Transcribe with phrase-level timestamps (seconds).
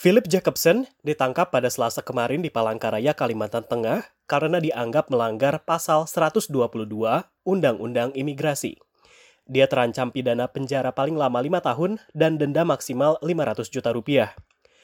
[0.00, 6.48] Philip Jacobson ditangkap pada Selasa kemarin di Palangkaraya, Kalimantan Tengah karena dianggap melanggar pasal 122
[7.44, 8.80] Undang-Undang Imigrasi.
[9.44, 14.32] Dia terancam pidana penjara paling lama 5 tahun dan denda maksimal 500 juta rupiah.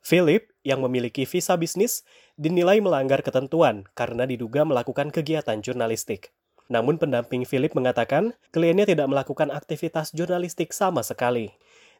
[0.04, 2.04] Philip, yang memiliki visa bisnis,
[2.36, 6.36] dinilai melanggar ketentuan karena diduga melakukan kegiatan jurnalistik.
[6.68, 11.56] Namun pendamping Philip mengatakan kliennya tidak melakukan aktivitas jurnalistik sama sekali.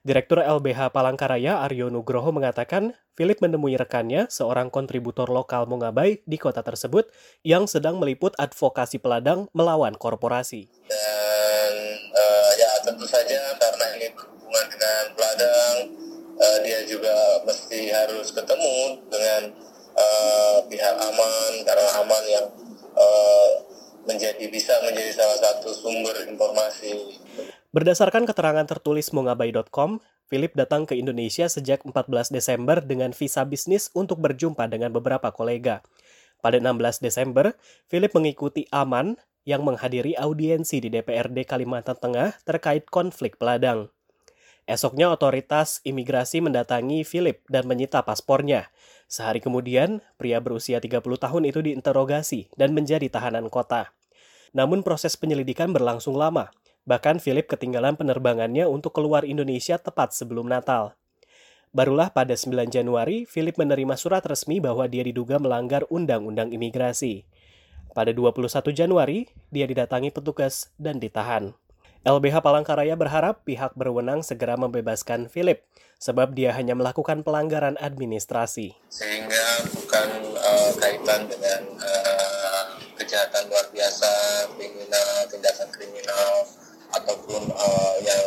[0.07, 6.63] Direktur LBH Palangkaraya Aryo Nugroho mengatakan, Philip menemui rekannya, seorang kontributor lokal Mongabay di kota
[6.63, 7.11] tersebut,
[7.43, 10.71] yang sedang meliput advokasi peladang melawan korporasi.
[10.87, 11.75] Dan
[12.15, 15.77] uh, ya tentu saja karena ini berhubungan dengan peladang,
[16.39, 19.43] uh, dia juga mesti harus ketemu dengan
[19.99, 22.47] uh, pihak aman, karena aman yang
[22.95, 23.51] uh,
[24.07, 26.95] menjadi bisa menjadi salah satu sumber informasi
[27.77, 30.01] Berdasarkan keterangan tertulis mongabay.com,
[30.33, 35.85] Philip datang ke Indonesia sejak 14 Desember dengan visa bisnis untuk berjumpa dengan beberapa kolega.
[36.41, 37.53] Pada 16 Desember,
[37.85, 43.93] Philip mengikuti Aman yang menghadiri audiensi di DPRD Kalimantan Tengah terkait konflik peladang.
[44.65, 48.73] Esoknya otoritas imigrasi mendatangi Philip dan menyita paspornya.
[49.05, 53.93] Sehari kemudian, pria berusia 30 tahun itu diinterogasi dan menjadi tahanan kota.
[54.57, 56.49] Namun proses penyelidikan berlangsung lama.
[56.87, 60.95] Bahkan Philip ketinggalan penerbangannya untuk keluar Indonesia tepat sebelum Natal.
[61.75, 67.27] Barulah pada 9 Januari, Philip menerima surat resmi bahwa dia diduga melanggar Undang-Undang Imigrasi.
[67.91, 71.59] Pada 21 Januari, dia didatangi petugas dan ditahan.
[72.07, 75.67] LBH Palangkaraya berharap pihak berwenang segera membebaskan Philip,
[75.99, 78.79] sebab dia hanya melakukan pelanggaran administrasi.
[78.87, 84.09] Sehingga bukan uh, kaitan dengan uh, kejahatan luar biasa,
[84.55, 86.47] kriminal, tindakan kriminal,
[86.95, 88.25] ataupun uh, yang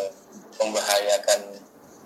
[0.60, 1.40] membahayakan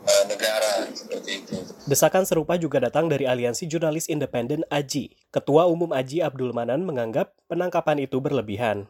[0.06, 1.56] uh, negara seperti itu.
[1.84, 5.12] Desakan serupa juga datang dari Aliansi Jurnalis Independen AJI.
[5.34, 8.88] Ketua Umum AJI Abdul Manan menganggap penangkapan itu berlebihan.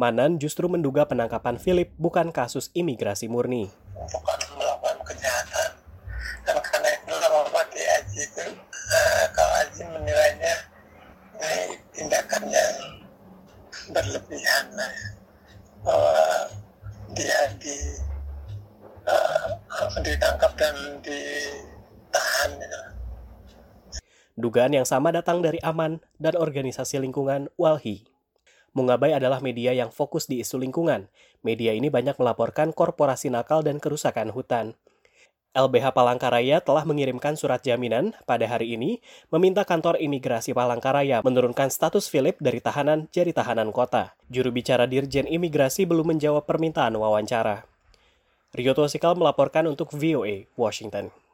[0.00, 3.68] Manan justru menduga penangkapan Philip bukan kasus imigrasi murni.
[3.92, 5.70] Bukan melakukan kejahatan.
[6.48, 10.54] Dan karena itu AJI itu, uh, kalau AJI menilainya
[11.36, 12.74] ini tindakan yang
[13.92, 14.64] berlebihan.
[15.82, 16.41] Bahwa
[17.12, 17.76] dia di
[19.06, 19.48] uh,
[20.00, 20.74] ditangkap dan
[21.04, 22.50] ditahan.
[22.56, 22.80] Gitu.
[24.32, 28.08] Dugaan yang sama datang dari Aman dan organisasi lingkungan Walhi.
[28.72, 31.12] Mungabay adalah media yang fokus di isu lingkungan.
[31.44, 34.72] Media ini banyak melaporkan korporasi nakal dan kerusakan hutan.
[35.52, 42.08] LBH Palangkaraya telah mengirimkan surat jaminan pada hari ini meminta kantor imigrasi Palangkaraya menurunkan status
[42.08, 44.16] Philip dari tahanan jadi tahanan kota.
[44.32, 47.68] Juru bicara Dirjen Imigrasi belum menjawab permintaan wawancara.
[48.56, 51.12] Rio Tosikal melaporkan untuk VOA, Washington.